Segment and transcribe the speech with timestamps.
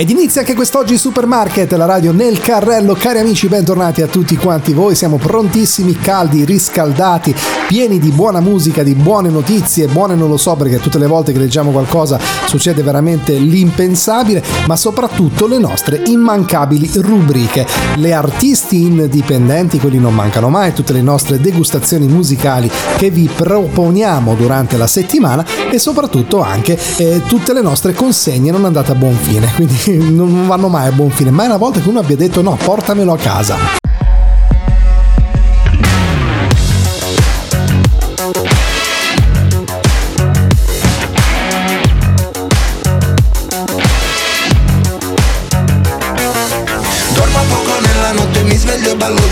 [0.00, 2.94] Ed inizia anche quest'oggi Supermarket, la radio nel carrello.
[2.94, 4.94] Cari amici, bentornati a tutti quanti voi.
[4.94, 7.36] Siamo prontissimi, caldi, riscaldati,
[7.68, 9.88] pieni di buona musica, di buone notizie.
[9.88, 14.74] Buone non lo so perché tutte le volte che leggiamo qualcosa succede veramente l'impensabile, ma
[14.74, 17.66] soprattutto le nostre immancabili rubriche.
[17.96, 24.34] Le artisti indipendenti, quelli non mancano mai, tutte le nostre degustazioni musicali che vi proponiamo
[24.34, 29.14] durante la settimana e soprattutto anche eh, tutte le nostre consegne non andate a buon
[29.14, 29.52] fine.
[29.54, 31.30] Quindi non vanno mai a buon fine.
[31.30, 33.78] Mai una volta che uno abbia detto no, portamelo a casa.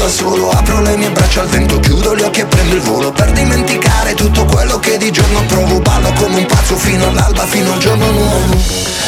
[0.08, 3.30] solo Apro le mie braccia al vento, chiudo gli occhi e prendo il volo Per
[3.32, 7.78] dimenticare tutto quello che di giorno provo Ballo come un pazzo fino all'alba, fino al
[7.78, 9.07] giorno nuovo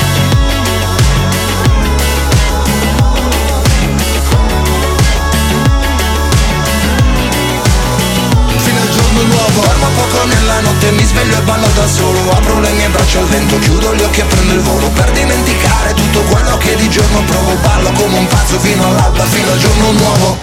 [9.87, 12.19] poco nella notte mi sveglio e ballo da solo.
[12.31, 14.89] Apro le mie braccia al vento, chiudo gli occhi e prendo il volo.
[14.89, 19.51] Per dimenticare tutto quello che di giorno provo Ballo come un pazzo fino all'alba, fino
[19.51, 20.37] al giorno nuovo.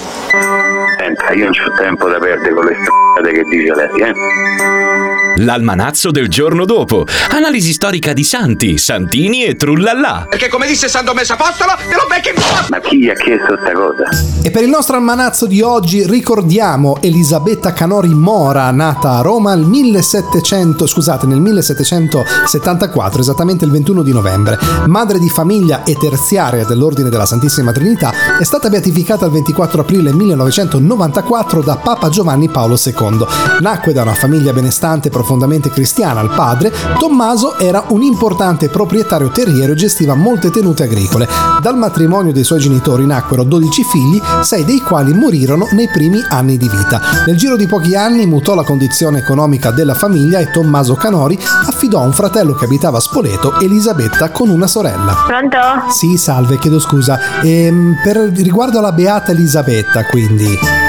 [0.99, 5.08] Senta, io non c'ho tempo da perdere con le strade che dice lei, eh
[5.39, 7.07] L'almanazzo del giorno dopo.
[7.31, 10.27] Analisi storica di santi, santini e trullallà.
[10.29, 12.31] Perché come disse San Domenico Apostolo, te lo becchi
[12.71, 14.03] Ma chi gli ha chiesto questa cosa?
[14.43, 19.65] E per il nostro almanazzo di oggi ricordiamo Elisabetta Canori Mora, nata a Roma nel
[19.65, 24.59] 1700, scusate, nel 1774, esattamente il 21 di novembre.
[24.87, 30.13] Madre di famiglia e terziaria dell'Ordine della Santissima Trinità, è stata beatificata il 24 aprile
[30.13, 33.25] 1994 da Papa Giovanni Paolo II.
[33.61, 39.29] Nacque da una famiglia benestante e profondamente cristiana al padre, Tommaso era un importante proprietario
[39.29, 41.29] terriero e gestiva molte tenute agricole.
[41.61, 46.57] Dal matrimonio dei suoi genitori nacquero 12 figli, 6 dei quali morirono nei primi anni
[46.57, 47.01] di vita.
[47.27, 52.01] Nel giro di pochi anni mutò la condizione economica della famiglia e Tommaso Canori affidò
[52.01, 55.25] a un fratello che abitava a Spoleto, Elisabetta, con una sorella.
[55.27, 55.59] Pronto?
[55.91, 57.43] Sì, salve, chiedo scusa.
[57.43, 60.88] Ehm, per riguardo alla beata Elisabetta, quindi.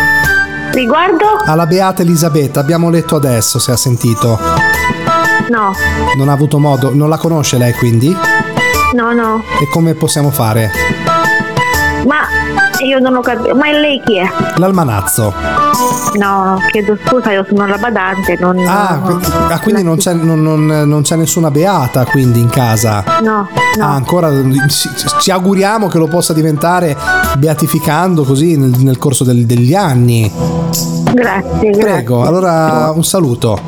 [0.71, 1.25] Riguardo?
[1.45, 4.39] Alla beata Elisabetta, abbiamo letto adesso, se ha sentito.
[5.49, 5.73] No.
[6.17, 8.15] Non ha avuto modo, non la conosce lei quindi?
[8.93, 9.43] No, no.
[9.61, 10.71] E come possiamo fare?
[12.05, 12.27] Ma
[12.83, 14.29] io non ho capito, ma lei chi è?
[14.57, 15.33] L'almanazzo.
[16.17, 18.57] No, chiedo scusa, io sono la badante, non...
[18.67, 19.19] Ah, no,
[19.49, 23.03] ah, quindi non c'è, non- non- non c'è nessuna beata quindi in casa.
[23.21, 23.47] No,
[23.77, 23.83] no.
[23.85, 24.29] Ah, ancora
[24.67, 24.89] ci,
[25.19, 26.97] ci auguriamo che lo possa diventare
[27.37, 30.31] beatificando così nel, nel corso del- degli anni.
[31.11, 31.77] Grazie, grazie.
[31.83, 33.59] Prego, allora un saluto.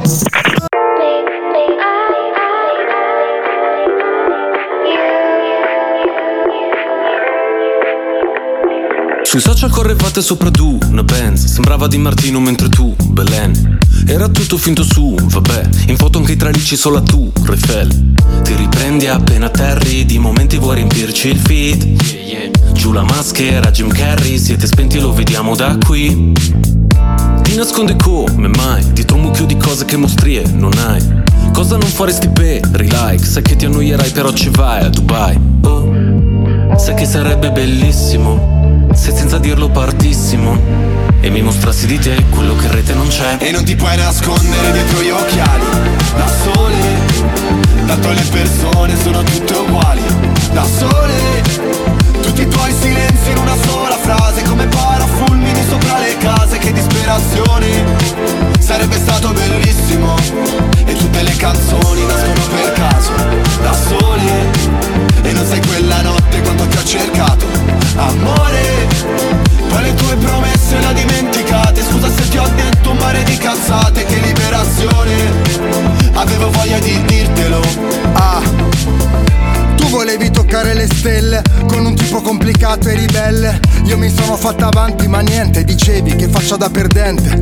[9.32, 13.78] Sui social correvate sopra tu, una Benz Sembrava di Martino mentre tu, Belen.
[14.06, 15.70] Era tutto finto su, vabbè.
[15.88, 18.14] In foto anche i tralicci solo tu, Refel
[18.44, 22.74] Ti riprendi appena atterri Di momenti vuoi riempirci il feed.
[22.74, 24.38] Giù la maschera, Jim Carrey.
[24.38, 26.34] Siete spenti lo vediamo da qui.
[27.42, 28.92] Ti nasconde come mai?
[28.92, 31.02] Dietro un mucchio di cose che mostrie non hai.
[31.54, 33.24] Cosa non faresti per like?
[33.24, 35.40] Sai che ti annoierai però ci vai a Dubai.
[35.62, 36.76] Oh.
[36.76, 38.61] Sai che sarebbe bellissimo
[39.02, 40.56] se senza dirlo partissimo
[41.22, 43.38] E mi mostrassi di te quello che in rete non c'è.
[43.40, 45.64] E non ti puoi nascondere dietro gli occhiali.
[46.16, 46.78] Da sole
[47.88, 50.04] Tanto le persone sono tutte uguali.
[50.54, 51.42] Da sole
[52.22, 58.51] Tutti i tuoi silenzi in una sola frase Come parafulmini sopra le case Che disperazione
[58.62, 60.16] Sarebbe stato bellissimo.
[60.86, 63.12] E tutte le canzoni nascono per caso
[63.62, 64.50] Da sole
[65.22, 67.46] E non sai quella notte quanto ti ho cercato.
[67.96, 68.88] Amore
[69.70, 71.82] Poi le tue promesse le dimenticate.
[71.82, 74.06] Scusa se ti ho detto un mare di cazzate.
[74.06, 75.16] Che liberazione
[76.14, 77.62] Avevo voglia di dirtelo.
[78.14, 78.42] Ah.
[79.76, 83.60] Tu volevi toccare le stelle con un tipo complicato e ribelle.
[83.86, 87.42] Io mi sono fatta avanti, ma niente, dicevi che faccia da perdente.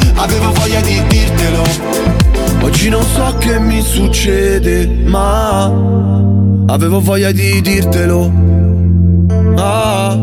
[0.21, 1.63] Avevo voglia di dirtelo.
[2.61, 5.65] Oggi non so che mi succede Ma
[6.67, 8.31] Avevo voglia di dirtelo.
[9.57, 10.15] Ah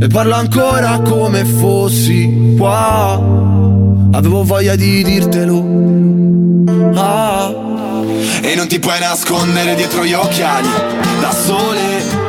[0.00, 3.20] E parlo ancora come fossi qua.
[4.12, 5.64] Avevo voglia di dirtelo.
[6.94, 7.52] Ah
[8.40, 10.68] E non ti puoi nascondere dietro gli occhiali
[11.20, 12.25] Da sole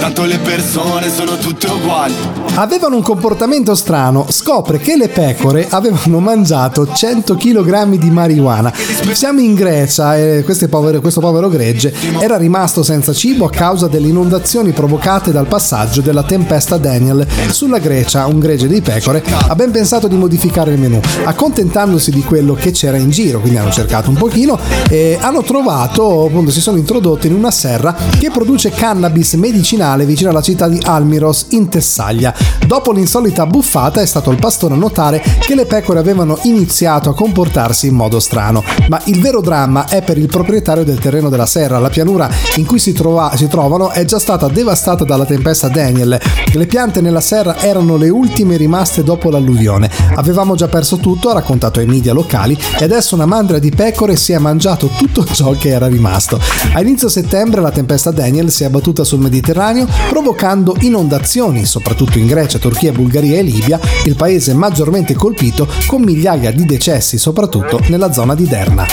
[0.00, 2.14] Tanto le persone sono tutte uguali
[2.58, 8.72] Avevano un comportamento strano, scopre che le pecore avevano mangiato 100 kg di marijuana.
[9.12, 13.88] Siamo in Grecia e questo povero, questo povero gregge era rimasto senza cibo a causa
[13.88, 18.24] delle inondazioni provocate dal passaggio della tempesta Daniel sulla Grecia.
[18.26, 22.70] Un gregge di pecore ha ben pensato di modificare il menù, accontentandosi di quello che
[22.70, 27.26] c'era in giro, quindi hanno cercato un pochino e hanno trovato, appunto si sono introdotti
[27.26, 32.34] in una serra che produce cannabis medicinale vicino alla città di Almiros in Tessaglia.
[32.66, 37.14] Dopo l'insolita buffata è stato il pastore a notare che le pecore avevano iniziato a
[37.14, 41.46] comportarsi in modo strano, ma il vero dramma è per il proprietario del terreno della
[41.46, 41.78] serra.
[41.78, 46.18] La pianura in cui si, trova- si trovano è già stata devastata dalla tempesta Daniel.
[46.52, 49.90] Le piante nella serra erano le ultime rimaste dopo l'alluvione.
[50.14, 54.16] Avevamo già perso tutto, ha raccontato ai media locali, e adesso una mandria di pecore
[54.16, 56.40] si è mangiato tutto ciò che era rimasto.
[56.72, 59.75] A inizio settembre la tempesta Daniel si è abbattuta sul Mediterraneo,
[60.08, 66.52] provocando inondazioni, soprattutto in Grecia, Turchia, Bulgaria e Libia, il paese maggiormente colpito con migliaia
[66.52, 68.86] di decessi, soprattutto nella zona di Derna.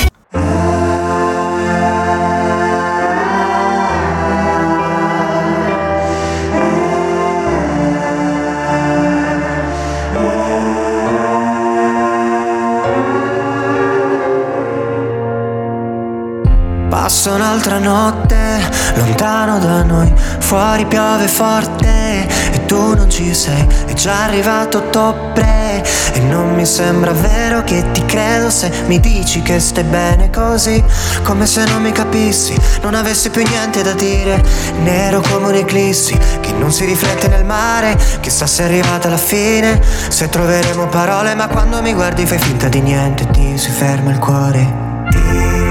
[17.54, 18.60] Un'altra notte
[18.96, 25.84] lontano da noi, fuori piove forte e tu non ci sei È già arrivato ottobre
[26.14, 30.84] E non mi sembra vero che ti credo Se mi dici che stai bene così
[31.22, 34.44] Come se non mi capissi Non avessi più niente da dire
[34.82, 39.80] Nero come un'eclissi Che non si riflette nel mare Chissà se è arrivata la fine
[40.08, 44.18] Se troveremo parole Ma quando mi guardi fai finta di niente Ti si ferma il
[44.18, 45.63] cuore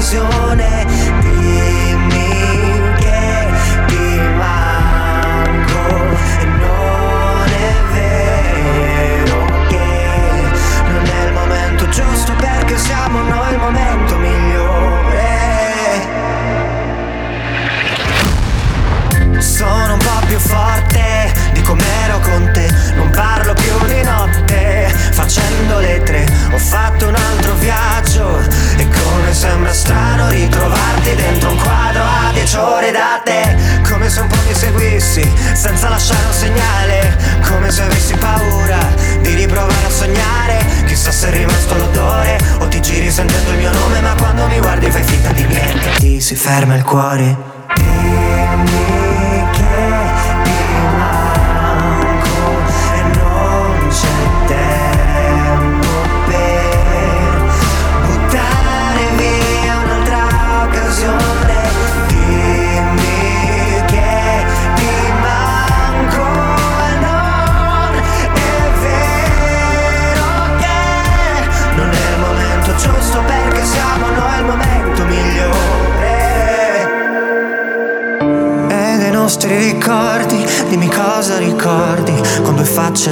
[0.00, 0.86] un'altra occasione.
[1.20, 2.28] Dimmi
[2.98, 3.48] che
[3.86, 5.88] ti manco
[6.38, 9.88] e non è vero che
[10.88, 14.78] non è il momento giusto perché siamo noi il momento migliore.
[19.38, 25.78] Sono un po' più forte di com'ero con te Non parlo più di notte Facendo
[25.78, 28.09] le tre Ho fatto un altro viaggio
[29.40, 33.56] sembra strano ritrovarti dentro un quadro a dieci ore da te.
[33.88, 37.16] Come se un po' mi seguissi Senza lasciare un segnale.
[37.48, 38.78] Come se avessi paura
[39.22, 40.84] Di riprovare a sognare.
[40.84, 44.58] Chissà se è rimasto l'odore O ti giri sentendo il mio nome Ma quando mi
[44.60, 45.90] guardi fai finta di niente.
[45.96, 47.59] Ti si ferma il cuore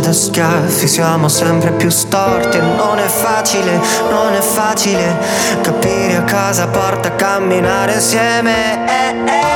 [0.09, 2.59] da schiaffi siamo sempre più storti.
[2.59, 3.79] Non è facile,
[4.11, 5.17] non è facile
[5.61, 8.87] Capire a cosa porta a camminare insieme.
[8.87, 9.48] Eh, eh,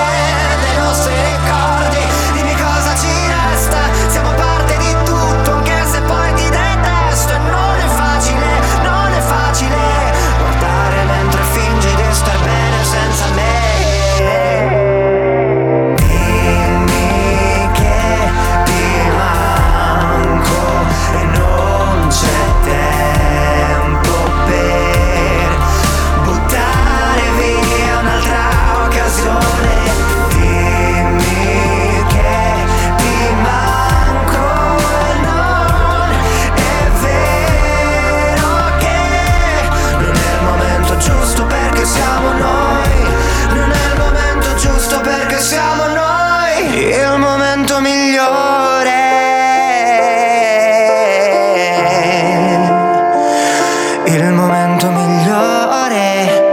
[54.05, 56.51] Il momento migliore.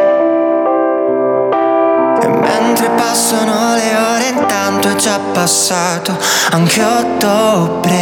[2.21, 6.15] E mentre passano le ore intanto è già passato
[6.51, 7.93] anche ottobre.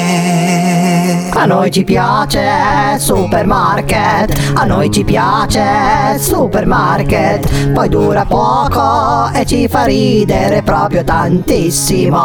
[1.34, 9.68] A noi ci piace supermarket, a noi ci piace supermarket, poi dura poco e ci
[9.68, 12.18] fa ridere proprio tantissimo.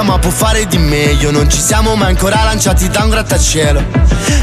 [0.00, 1.30] Matta ma può fare di meglio.
[1.30, 3.82] Non ci siamo mai ancora lanciati da un grattacielo.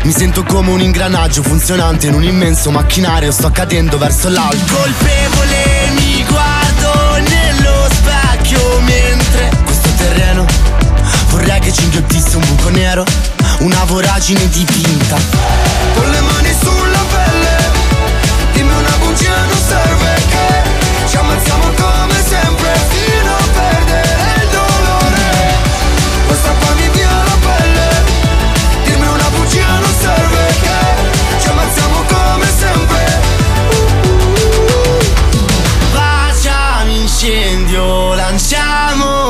[0.03, 3.31] Mi sento come un ingranaggio funzionante in un immenso macchinario.
[3.31, 4.73] Sto cadendo verso l'alto.
[4.73, 10.45] Colpevole mi guardo nello specchio Mentre questo terreno
[11.29, 13.03] vorrei che ci inghiottisse un buco nero
[13.59, 15.17] Una voragine dipinta.
[15.93, 16.36] Con le mani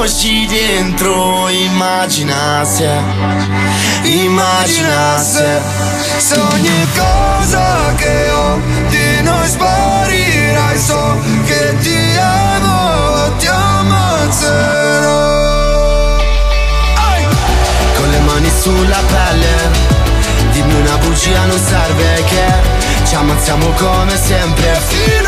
[0.08, 2.90] Provaci dentro, immagina se,
[4.04, 5.60] immagina se
[6.18, 15.16] Se ogni cosa che ho di noi sparirai So che ti amo, ti ammazzerò!
[17.98, 19.56] Con le mani sulla pelle
[20.54, 22.46] Dimmi una bugia non serve che
[23.04, 24.80] Ci ammazziamo come sempre.
[24.88, 25.26] Fino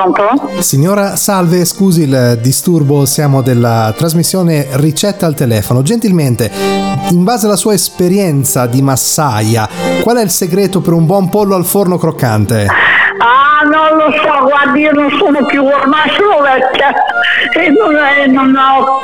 [0.00, 0.62] Pronto?
[0.62, 5.82] Signora Salve, scusi il disturbo, siamo della trasmissione Ricetta al telefono.
[5.82, 9.68] Gentilmente, in base alla sua esperienza di massaia,
[10.02, 12.66] qual è il segreto per un buon pollo al forno croccante?
[13.22, 16.90] Ah, non lo so, guardi, io non sono più, ormai sono vecchia
[17.52, 19.00] e non, è- non ho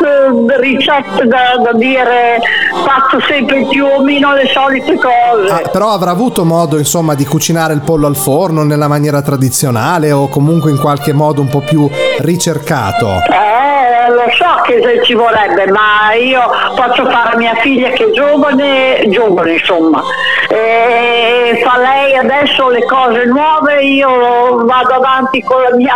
[0.58, 2.38] ricette da, da dire,
[2.84, 5.52] faccio sempre più o meno le solite cose.
[5.52, 10.12] Ah, però avrà avuto modo, insomma, di cucinare il pollo al forno nella maniera tradizionale
[10.12, 11.86] o comunque in qualche modo un po' più
[12.20, 13.08] ricercato?
[13.30, 16.40] Eh, lo so che ci vorrebbe, ma io
[16.74, 20.02] faccio fare a mia figlia che è giovane, giovane insomma,
[20.48, 25.94] e fa lei adesso le cose nuove, io vado avanti con la mia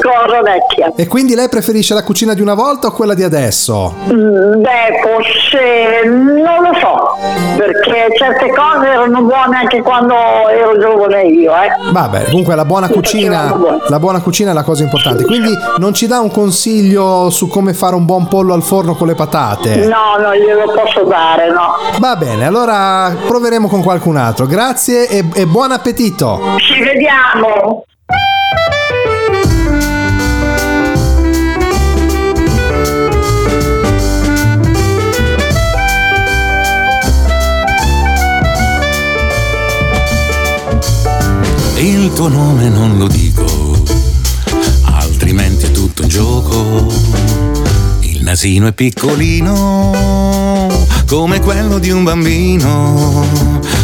[0.00, 0.92] cosa vecchia.
[0.96, 3.94] E quindi lei preferisce la cucina di una volta o quella di adesso?
[4.12, 7.16] Mm, Beh, forse non lo so,
[7.56, 10.14] perché certe cose erano buone anche quando
[10.48, 11.92] ero giovane io, eh.
[11.92, 13.54] Vabbè, comunque la buona cucina,
[13.88, 15.24] la buona cucina è la cosa importante.
[15.24, 19.06] Quindi non ci dà un consiglio su come fare un buon pollo al forno con
[19.06, 19.86] le patate?
[19.86, 21.74] No, non glielo posso dare, no.
[21.98, 24.46] Va bene, allora proveremo con qualcun altro.
[24.46, 26.40] Grazie e, e buon appetito.
[26.56, 27.84] Ci vediamo.
[41.78, 43.44] Il tuo nome non lo dico,
[44.84, 47.25] altrimenti è tutto un gioco.
[48.26, 49.92] Nasino è piccolino,
[51.06, 53.24] come quello di un bambino.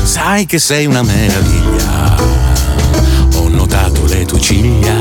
[0.02, 2.16] Sai che sei una meraviglia,
[3.36, 4.94] ho notato le tue ciglia.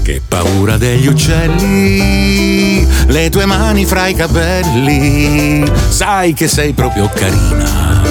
[0.00, 5.64] Che paura degli uccelli, le tue mani fra i capelli.
[5.88, 8.02] Sai che sei proprio carina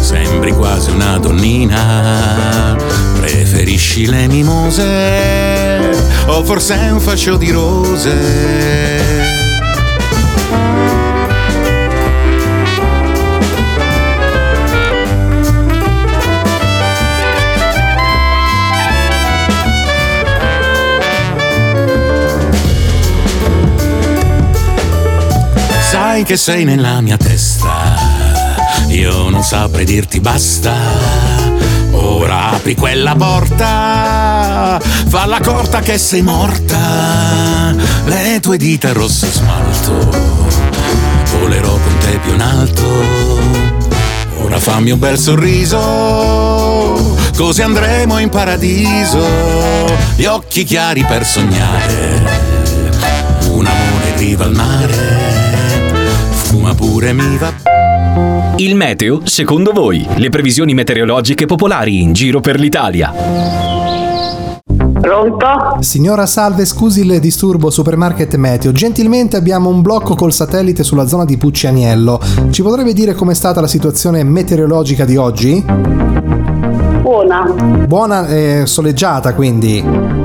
[0.00, 2.74] sembri quasi una donnina.
[3.20, 5.59] Preferisci le mimose
[6.30, 8.98] o forse un fascio di rose?
[25.90, 28.20] Sai che sei nella mia testa
[28.90, 31.39] io non saprei dirti basta.
[32.02, 37.74] Ora apri quella porta, falla corta che sei morta.
[38.04, 40.08] Le tue dita rosse smalto,
[41.38, 43.38] volerò con te più in alto.
[44.38, 45.78] Ora fammi un bel sorriso,
[47.36, 49.24] così andremo in paradiso.
[50.16, 52.22] Gli occhi chiari per sognare,
[53.50, 55.18] un amore in riva al mare.
[56.30, 57.52] Fuma pure mi va
[58.56, 63.12] Il meteo, secondo voi, le previsioni meteorologiche popolari in giro per l'Italia.
[65.00, 65.78] Pronto?
[65.80, 68.70] Signora Salve, scusi il disturbo Supermarket Meteo.
[68.72, 72.20] Gentilmente abbiamo un blocco col satellite sulla zona di Puccianiello.
[72.50, 75.64] Ci potrebbe dire com'è stata la situazione meteorologica di oggi?
[77.00, 77.42] Buona.
[77.86, 80.19] Buona e soleggiata quindi.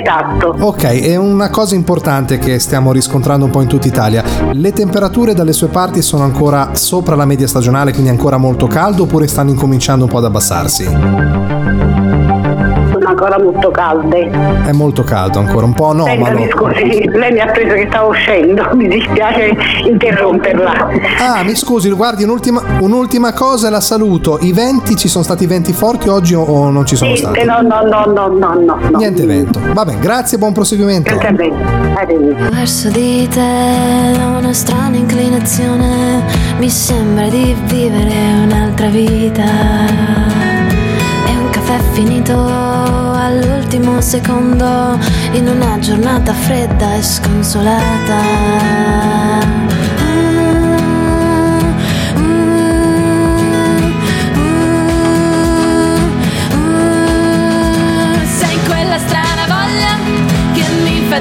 [0.00, 0.54] Esatto.
[0.60, 4.22] Ok, è una cosa importante che stiamo riscontrando un po' in tutta Italia.
[4.52, 9.02] Le temperature dalle sue parti sono ancora sopra la media stagionale, quindi ancora molto caldo,
[9.02, 11.77] oppure stanno incominciando un po' ad abbassarsi?
[13.18, 14.30] ancora molto calde.
[14.64, 16.04] È molto caldo ancora, un po' no.
[16.04, 20.88] Senta, scusi, lei mi ha preso che stavo uscendo, mi dispiace interromperla.
[21.18, 24.38] Ah, mi scusi, guardi, un'ultima, un'ultima cosa la saluto.
[24.40, 27.44] I venti, ci sono stati venti forti oggi o non ci sono Niente, stati?
[27.44, 28.96] No, no, no, no, no, no.
[28.96, 29.60] Niente vento.
[29.72, 31.16] Va bene, grazie, buon proseguimento.
[31.16, 31.36] Grazie
[32.50, 36.22] Verso di te una strana inclinazione,
[36.58, 39.44] mi sembra di vivere un'altra vita.
[39.44, 43.07] È un caffè finito
[43.68, 44.98] all'ultimo secondo
[45.32, 48.16] in una giornata fredda e sconsolata.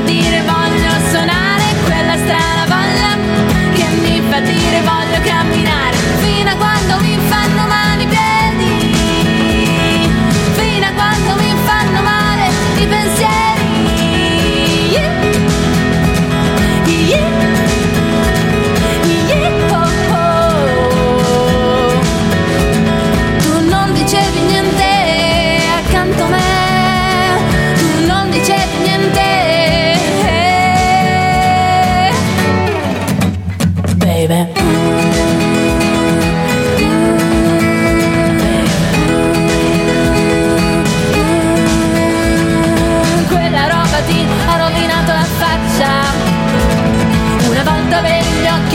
[0.05, 3.17] dire voglio suonare quella strana voglia
[3.73, 4.96] che mi fa dire voglio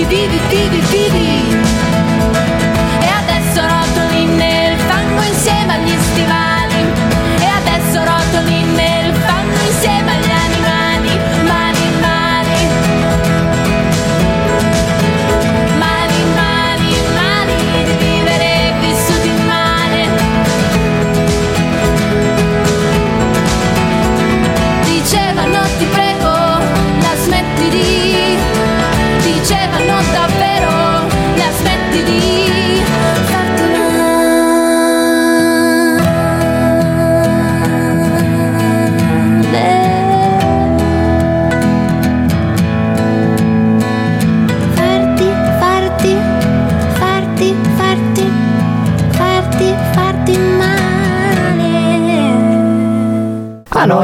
[0.09, 1.62] Vive, vive, vive.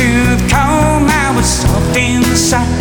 [0.00, 2.80] to the calm I was soft inside.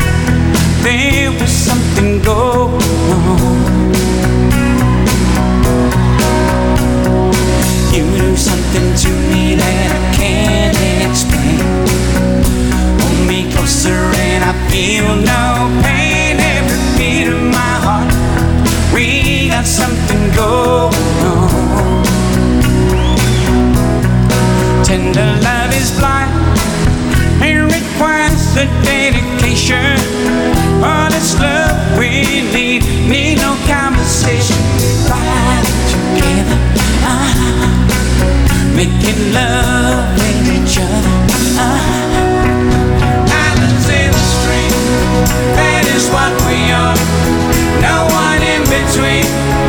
[0.83, 2.79] There was something going
[3.11, 3.91] on.
[7.93, 10.77] You do something to me that I can't
[11.07, 11.59] explain.
[13.01, 15.43] Hold me closer and I feel no
[15.83, 16.39] pain.
[16.55, 18.09] Every beat of my heart
[18.93, 22.03] We got something going on.
[24.85, 26.08] Tender love is blind
[28.59, 29.95] the dedication.
[30.83, 34.59] Honest love we need, need no conversation.
[35.07, 36.59] Riding together,
[37.07, 38.75] uh-huh.
[38.75, 41.15] making love with each other.
[41.55, 43.31] Uh-huh.
[43.47, 44.75] Islands in the stream,
[45.55, 46.99] that is what we are.
[47.79, 49.68] No one in between.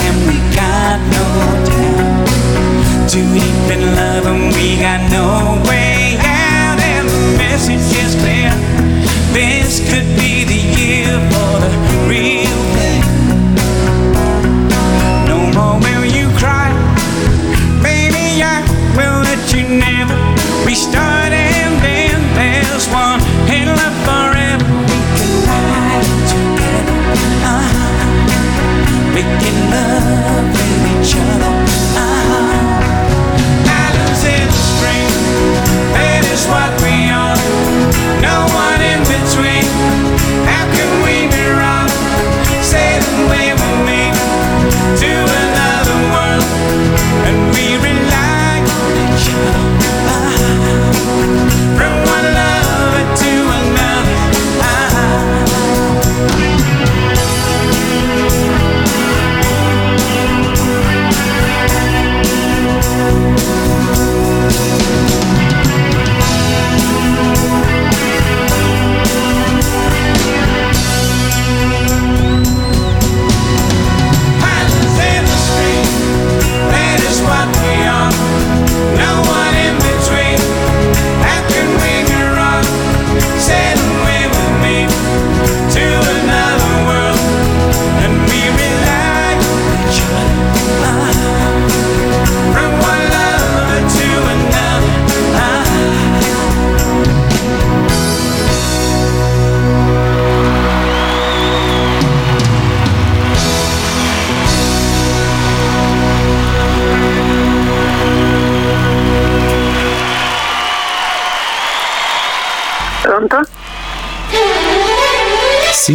[0.00, 0.63] and we got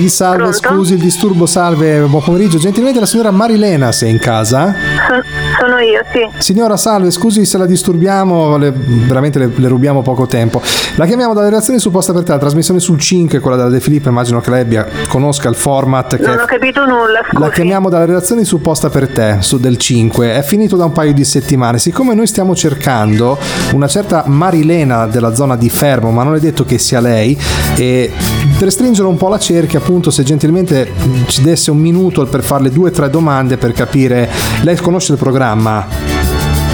[0.10, 0.58] salve, Pronto?
[0.58, 2.58] scusi il disturbo, salve, buon pomeriggio.
[2.58, 4.74] Gentilmente la signora Marilena, se è in casa?
[5.08, 5.24] Son-
[5.60, 6.42] sono io, sì.
[6.42, 10.62] Signora, salve, scusi se la disturbiamo, le- veramente le, le rubiamo poco tempo.
[10.96, 14.10] La chiamiamo dalla redazione supposta per te, la trasmissione sul 5, quella della De Filippo,
[14.10, 16.24] immagino che lei abbia, conosca il format che...
[16.26, 17.42] Non ho capito nulla, scusi.
[17.42, 20.34] La chiamiamo dalla redazione supposta per te, su del 5.
[20.36, 21.78] È finito da un paio di settimane.
[21.80, 23.38] Siccome noi stiamo cercando
[23.74, 27.38] una certa Marilena della zona di Fermo, ma non è detto che sia lei,
[27.76, 28.12] e
[28.58, 30.92] per stringere un po' la cerchia, appunto, se gentilmente
[31.28, 34.30] ci desse un minuto per farle due o tre domande per capire.
[34.64, 35.86] Lei conosce il programma?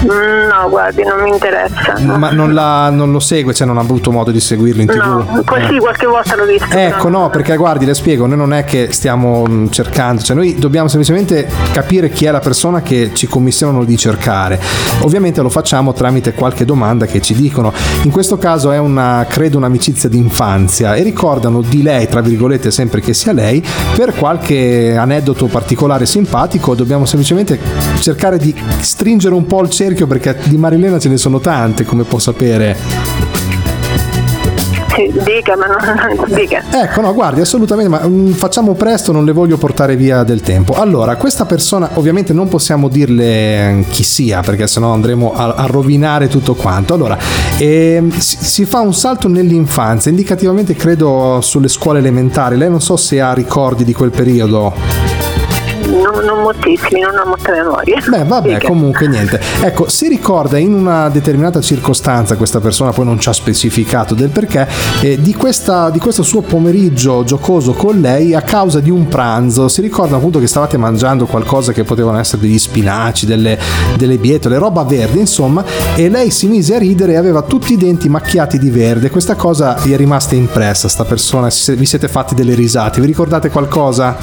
[0.04, 1.94] Mm, No, guardi, non mi interessa.
[2.00, 4.96] Ma non, la- non lo segue, cioè non ha avuto modo di seguirlo in tv?
[4.96, 6.66] No, così qualche volta l'ho visto.
[6.74, 10.54] Ecco, no, perché guardi, le spiego, noi non è che stiamo mh, cercando, cioè noi
[10.56, 14.58] dobbiamo semplicemente capire chi è la persona che ci commissionano di cercare.
[15.00, 17.72] Ovviamente lo facciamo tramite qualche domanda che ci dicono.
[18.04, 23.00] In questo caso è una, credo, un'amicizia d'infanzia e ricordano di lei, tra virgolette, sempre
[23.00, 23.62] che sia lei,
[23.94, 26.74] per qualche aneddoto particolare simpatico.
[26.74, 27.58] Dobbiamo semplicemente
[28.00, 32.04] cercare di stringere un po' il cerchio perché di Marilena ce ne sono tante, come
[32.04, 32.76] può sapere.
[34.96, 36.62] Sì, dica, ma non dica.
[36.70, 40.72] Ecco, no, guardi, assolutamente, ma mm, facciamo presto, non le voglio portare via del tempo.
[40.72, 45.66] Allora, questa persona, ovviamente non possiamo dirle mm, chi sia, perché sennò andremo a, a
[45.66, 46.94] rovinare tutto quanto.
[46.94, 47.18] Allora,
[47.58, 52.56] ehm, si, si fa un salto nell'infanzia, indicativamente credo sulle scuole elementari.
[52.56, 55.35] Lei non so se ha ricordi di quel periodo.
[55.86, 58.02] Non, non moltissimi, non ho molta memoria.
[58.08, 59.40] Beh, vabbè, comunque niente.
[59.62, 64.30] Ecco, si ricorda in una determinata circostanza, questa persona poi non ci ha specificato del
[64.30, 64.66] perché,
[65.00, 69.68] eh, di, questa- di questo suo pomeriggio giocoso con lei a causa di un pranzo.
[69.68, 73.58] Si ricorda appunto che stavate mangiando qualcosa che potevano essere degli spinaci, delle,
[73.96, 77.76] delle bietole, roba verde, insomma, e lei si mise a ridere e aveva tutti i
[77.76, 79.08] denti macchiati di verde.
[79.10, 83.00] Questa cosa gli è rimasta impressa, sta persona, vi siete fatti delle risate.
[83.00, 84.16] Vi ricordate qualcosa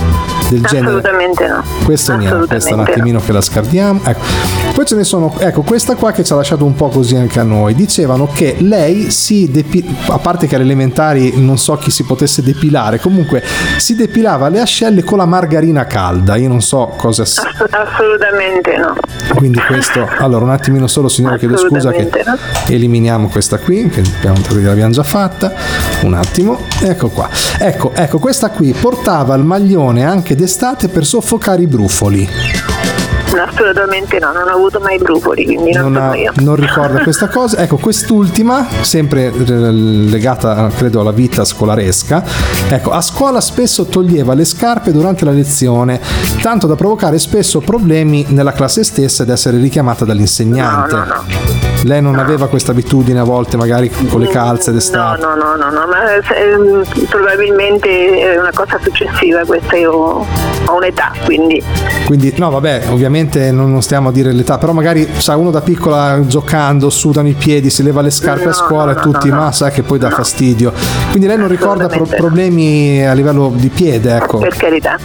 [0.50, 0.88] del genere?
[0.88, 1.64] Assolutamente no.
[1.84, 4.02] Questo niente, questa un Assolutamente attimino che la scardiamo.
[4.06, 4.63] Ecco.
[4.74, 7.40] Poi ce ne sono, ecco, questa qua che ci ha lasciato un po' così anche
[7.40, 7.76] a noi.
[7.76, 12.42] Dicevano che lei si depilava, a parte che alle elementari non so chi si potesse
[12.42, 13.44] depilare, comunque
[13.78, 16.38] si depilava le ascelle con la margarina calda.
[16.38, 17.44] Io non so cosa sia.
[17.70, 18.96] Assolutamente no.
[19.36, 24.02] Quindi questo, allora un attimino solo signora chiedo scusa che Assolutamente eliminiamo questa qui, che
[24.02, 25.54] abbiamo, l'abbiamo già fatta,
[26.02, 27.30] un attimo, ecco qua.
[27.60, 32.73] Ecco, ecco, questa qui portava il maglione anche d'estate per soffocare i brufoli.
[33.34, 36.32] No, assolutamente no, non ho avuto mai brufoli, quindi non, non, ha- io.
[36.38, 37.58] non ricorda questa cosa.
[37.58, 42.24] Ecco, quest'ultima, sempre eh, legata credo alla vita scolaresca.
[42.70, 46.00] Ecco, a scuola spesso toglieva le scarpe durante la lezione,
[46.42, 51.42] tanto da provocare spesso problemi nella classe stessa ed essere richiamata dall'insegnante.
[51.86, 55.22] Lei non aveva questa abitudine a volte, magari con le calze d'estate.
[55.22, 56.22] No, no, no, no, ma eh,
[57.10, 61.62] probabilmente è una cosa successiva, questa io ho un'età, quindi
[62.06, 65.62] Quindi, no, vabbè, ovviamente non, non stiamo a dire l'età, però magari, sa, uno da
[65.62, 69.70] piccola giocando, sudano i piedi, si leva le scarpe a scuola e tutti, ma sa
[69.70, 70.74] che poi dà fastidio.
[71.10, 74.40] Quindi lei non ricorda pro- problemi a livello di piede, ecco.
[74.40, 74.98] per carità.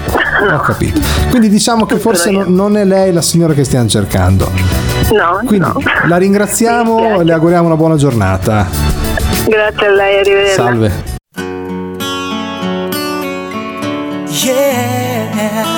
[0.53, 1.01] Ho capito.
[1.31, 4.51] Quindi diciamo che forse non, non è lei la signora che stiamo cercando.
[5.13, 5.81] No, Quindi no.
[6.07, 8.67] la ringraziamo e le auguriamo una buona giornata.
[9.47, 10.55] Grazie a lei, arrivederci.
[10.55, 11.17] Salve.
[14.45, 15.78] Yeah.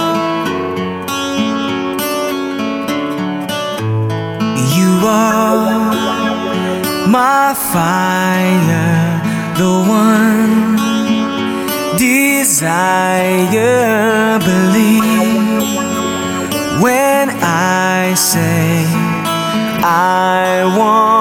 [5.11, 9.21] Are my fire,
[9.61, 9.73] the
[10.05, 10.77] one
[11.99, 12.79] desire.
[14.51, 15.63] Believe
[16.83, 18.85] when I say
[19.83, 21.20] I want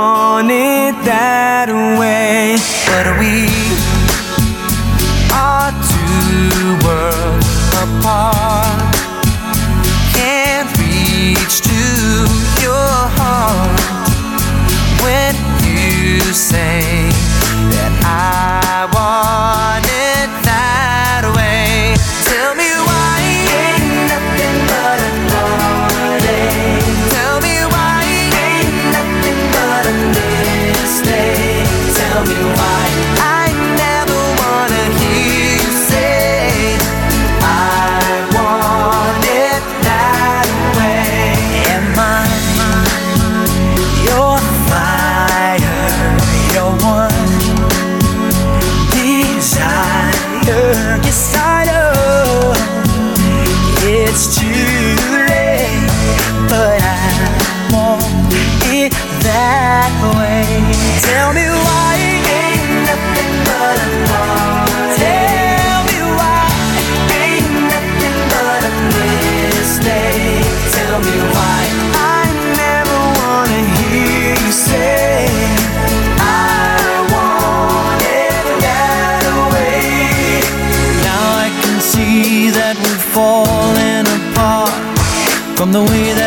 [85.59, 86.18] From the way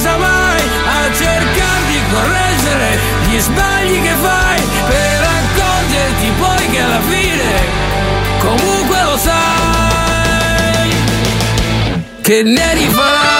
[0.00, 2.98] presa mai a cercare di correggere
[3.28, 7.48] gli sbagli che fai per accorgerti poi che alla fine
[8.38, 10.90] comunque lo sai
[12.22, 13.39] che ne rifarai.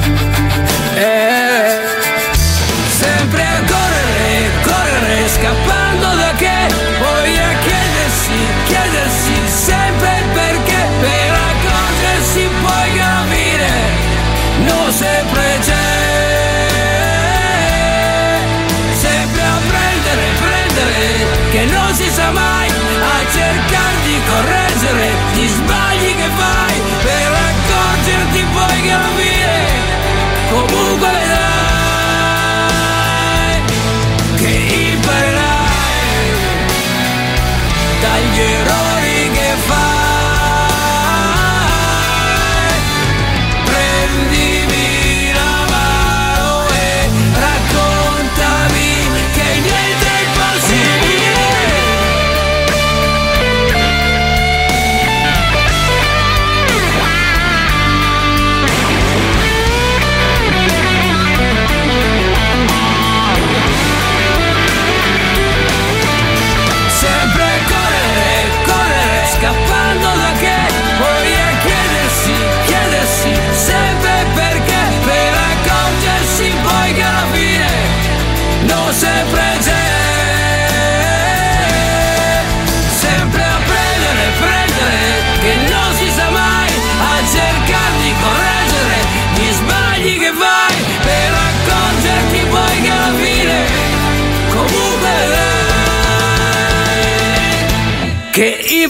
[3.01, 3.61] sempre a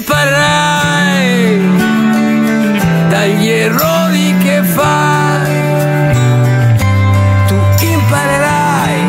[0.01, 1.61] imparerai
[3.07, 6.15] dagli errori che fai.
[7.47, 9.01] Tu imparerai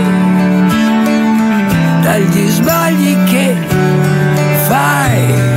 [2.03, 3.57] dagli sbagli che
[4.67, 5.51] fai.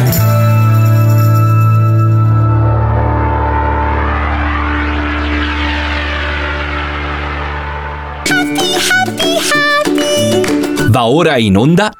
[10.87, 11.91] Va ora in onda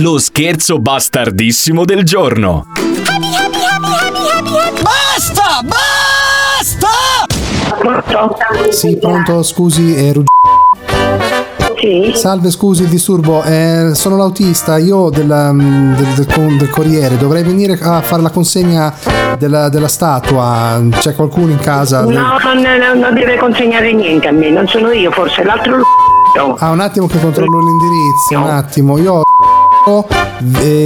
[0.00, 2.66] lo scherzo bastardissimo del giorno.
[4.82, 5.60] Basta!
[5.62, 6.88] Basta!
[8.70, 10.26] Sì, pronto, scusi, è Rugg-
[12.14, 17.42] Salve, scusi il disturbo, eh, sono l'autista, io della- mm, del, del del Corriere, dovrei
[17.42, 18.92] venire a fare la consegna
[19.38, 22.00] della, della statua, c'è qualcuno in casa?
[22.04, 22.10] No,
[22.42, 25.82] non, non- non deve consegnare niente a me, non sono io, forse l'altro.
[26.58, 29.23] Ah, un attimo che controllo l'indirizzo, un attimo, io ho eh,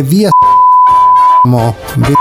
[0.02, 0.30] via
[1.96, 2.16] via-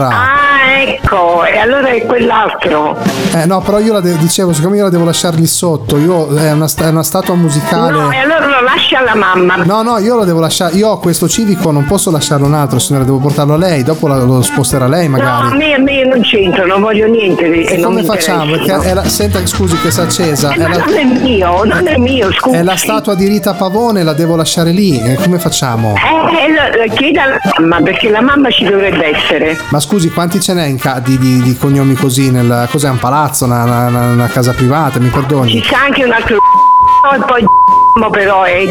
[0.00, 2.96] Ah, ecco, e allora è quell'altro.
[3.34, 6.34] Eh no, però io la de- dicevo, siccome io la devo lasciare lì sotto, io
[6.36, 7.90] è una, sta- è una statua musicale.
[7.92, 9.56] No, e allora lo lasci alla mamma.
[9.56, 10.74] No, no, io lo devo lasciare.
[10.76, 13.82] Io ho questo civico, non posso lasciarlo un altro, signora, devo portarlo a lei.
[13.82, 15.56] Dopo la- lo sposterà lei, No, a magari.
[15.56, 17.44] me, a me non c'entro, non voglio niente.
[17.64, 18.54] E come facciamo?
[18.94, 20.50] la, senta, scusi che si è accesa.
[20.50, 22.56] Eh, È la, non è mio, non è mio, scusi.
[22.56, 25.00] è la statua di Rita Pavone, la devo lasciare lì.
[25.00, 25.94] E come facciamo?
[25.94, 29.58] Eh, lo- chieda alla mamma, perché la mamma ci dovrebbe essere.
[29.70, 32.30] Ma scusi, quanti ce n'è ca- di, di- di cognomi così?
[32.30, 34.98] Nel, cos'è un palazzo, una, una- una- casa privata?
[35.00, 35.62] Mi perdoni?
[35.64, 36.36] sta anche un altro
[37.26, 37.44] poi
[38.10, 38.64] però è,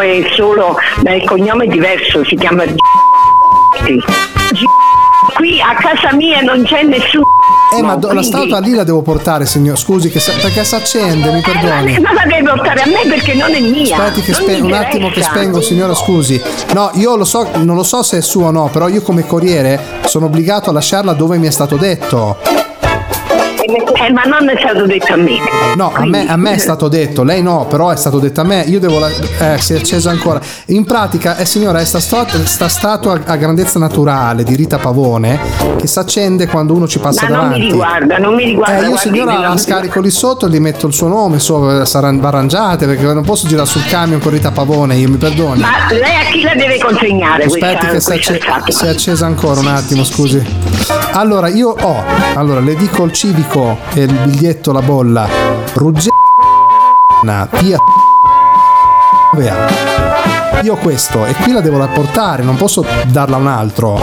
[0.00, 2.64] è solo, il cognome è diverso, si chiama
[5.34, 7.24] Qui a casa mia non c'è nessuno.
[7.76, 9.76] Eh, ma do- la quindi- statua lì la devo portare, signor.
[9.78, 11.94] Scusi, sa- perché si accende, mi perdoni.
[11.96, 13.96] Eh, Ma la devi portare a me perché non è mia.
[13.96, 16.40] Aspetti che spe- un attimo che spengo, signora, scusi.
[16.72, 19.26] No, io lo so, non lo so se è suo o no, però io come
[19.26, 22.36] corriere sono obbligato a lasciarla dove mi è stato detto.
[24.06, 25.38] Eh, ma non è stato detto a me.
[25.76, 28.44] No, a me, a me è stato detto, lei no, però è stato detto a
[28.44, 28.62] me.
[28.66, 28.98] Io devo.
[28.98, 30.40] la- eh, si è accesa ancora.
[30.66, 35.38] In pratica, eh, signora, è sta, sta- sta statua a grandezza naturale di Rita Pavone
[35.78, 37.60] che si accende quando uno ci passa Ma non davanti.
[37.60, 38.76] mi riguarda, non mi riguarda.
[38.76, 41.84] Eh, io guardi, signora la non- scarico lì sotto, gli metto il suo nome, so,
[41.86, 45.60] saranno arrangiate perché non posso girare sul camion con Rita Pavone, io mi perdoni.
[45.60, 49.26] Ma lei a chi la deve consegnare Aspetti che si è, acce- si è accesa
[49.26, 50.42] ancora un attimo, scusi.
[51.12, 52.02] Allora, io ho,
[52.34, 55.26] allora le dico il civico e il biglietto, la bolla.
[55.74, 57.78] Ruggena, via
[60.62, 64.00] io ho questo e qui la devo portare, non posso darla a un altro.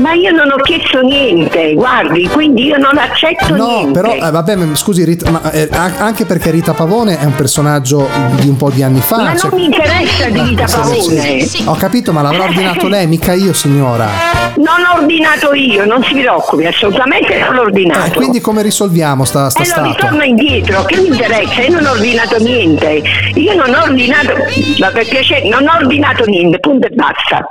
[0.00, 4.00] Ma io non ho chiesto niente, guardi, quindi io non accetto No, niente.
[4.00, 8.06] però eh, vabbè, scusi, Rita, ma, eh, an- anche perché Rita Pavone è un personaggio
[8.38, 9.22] di un po' di anni fa.
[9.22, 11.40] Ma cioè- non mi interessa di Rita sì, Pavone.
[11.40, 11.62] sì.
[11.66, 14.43] Ho capito, ma l'avrà ordinato lei, mica io, signora.
[14.56, 18.06] Non ho ordinato io, non si preoccupi, assolutamente non l'ho ordinato.
[18.06, 19.90] Eh, quindi come risolviamo sta, sta E lo statua?
[19.92, 21.60] ritorno indietro, che mi interessa?
[21.62, 23.02] Io non ho ordinato niente.
[23.34, 24.32] Io non ho ordinato,
[24.78, 27.46] ma per piacere, non ho ordinato niente, punto e basta.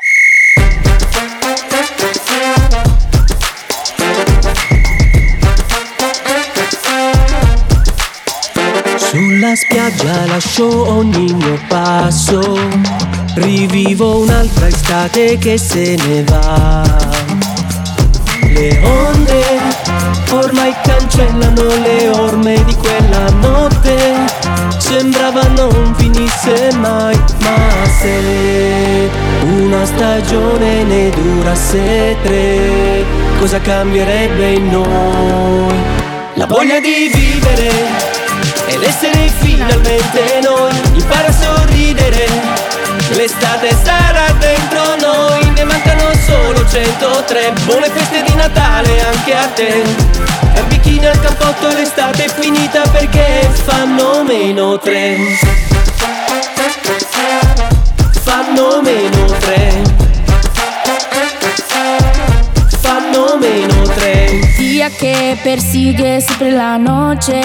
[8.98, 12.40] Sulla spiaggia lascio ogni mio passo,
[13.36, 16.84] rivivo un'altra estate che se ne va.
[18.48, 19.44] Le onde
[20.32, 23.96] ormai cancellano le orme di quella notte,
[24.78, 29.10] sembrava non finisse mai, ma se
[29.44, 33.04] una stagione ne durasse tre,
[33.40, 35.76] cosa cambierebbe in noi?
[36.36, 37.72] La voglia di vivere
[38.68, 42.73] ed essere finalmente noi impara a sorridere
[43.16, 49.84] l'estate sarà dentro noi ne mancano solo 103 buone feste di Natale anche a te.
[50.56, 55.18] E bikini al campotto l'estate è finita perché fanno meno tre.
[58.22, 59.82] Fanno meno tre.
[62.82, 64.40] Fanno meno tre.
[64.58, 67.42] Día que persigue siempre la noche,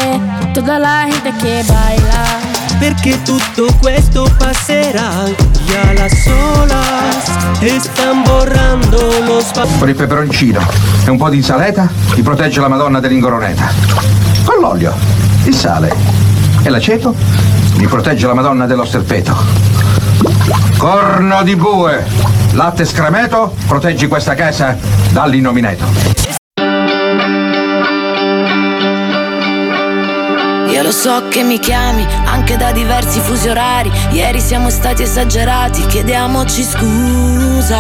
[0.53, 2.48] toda la gente que baila.
[2.79, 5.25] Perché tutto questo passerà
[5.67, 10.61] Ya las olas Estan borrando lo spazio Con il peperoncino
[11.05, 13.73] e un po' di insalata ti protegge la Madonna dell'Ingoroneta.
[14.45, 14.95] Con l'olio,
[15.45, 15.95] il sale
[16.63, 17.15] e l'aceto
[17.77, 19.37] mi protegge la Madonna dello Sterpeto.
[20.77, 22.05] Corno di bue,
[22.53, 24.77] latte scremeto, proteggi questa casa
[25.11, 26.18] dall'innomineto.
[30.89, 33.93] Lo so che mi chiami anche da diversi fusi orari.
[34.11, 37.79] Ieri siamo stati esagerati, chiediamoci scusa.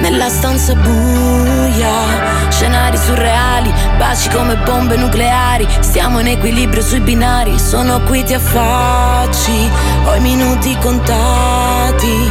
[0.00, 5.66] Nella stanza buia, scenari surreali, baci come bombe nucleari.
[5.80, 9.68] Stiamo in equilibrio sui binari, sono qui ti affacci.
[10.04, 12.30] Ho i minuti contati.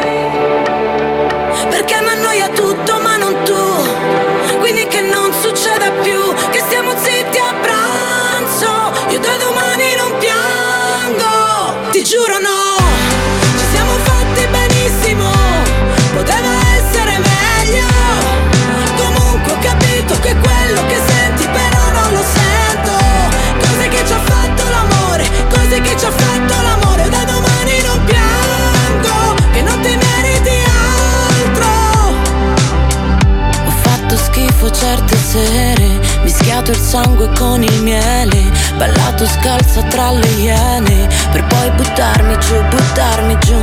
[36.71, 43.37] Il sangue con il miele Ballato scalza tra le iene Per poi buttarmi giù, buttarmi
[43.39, 43.59] giù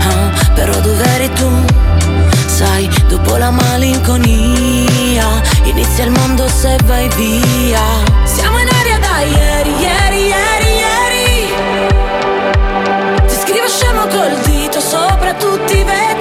[0.00, 1.50] Ah, Però dov'eri tu?
[2.46, 7.80] Sai, dopo la malinconia Inizia il mondo se vai via.
[8.24, 11.54] Siamo in aria da ieri, ieri, ieri, ieri.
[13.26, 16.11] Ti scrivo scemo col dito sopra tutti i vetri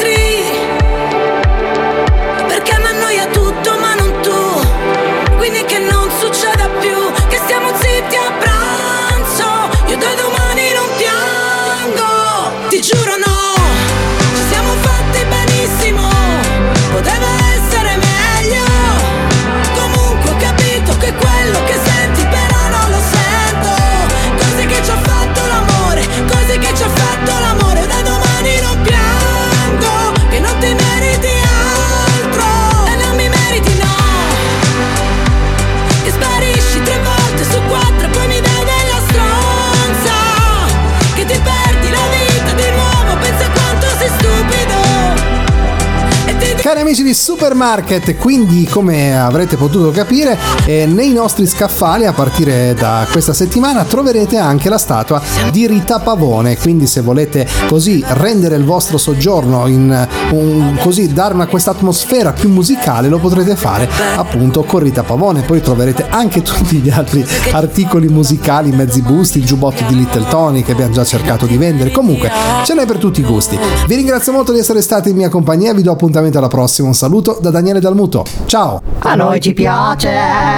[47.42, 53.84] Supermarket, quindi come avrete potuto capire, eh, nei nostri scaffali a partire da questa settimana
[53.84, 55.20] troverete anche la statua
[55.52, 61.34] di Rita Pavone, quindi se volete così rendere il vostro soggiorno in un, così dare
[61.34, 66.44] una questa atmosfera più musicale lo potrete fare appunto con Rita Pavone, poi troverete anche
[66.44, 71.04] tutti gli altri articoli musicali, mezzi busti, il giubbotto di Little Tony che abbiamo già
[71.04, 72.30] cercato di vendere, comunque
[72.66, 73.58] ce n'è per tutti i gusti.
[73.88, 76.94] Vi ringrazio molto di essere stati in mia compagnia, vi do appuntamento alla prossima, un
[76.94, 78.82] saluto da Daniele Dalmuto, ciao!
[79.00, 80.10] A noi ci piace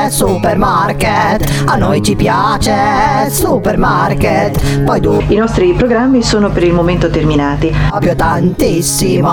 [0.09, 2.73] Supermarket, a noi ci piace
[3.29, 4.83] Supermarket.
[4.83, 7.73] Poi tu I nostri programmi sono per il momento terminati.
[7.89, 9.29] proprio tantissimo.